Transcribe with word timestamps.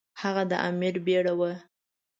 هغه 0.21 0.43
د 0.51 0.53
امیر 0.67 0.95
بیړه 1.05 1.33
وه. 1.39 1.51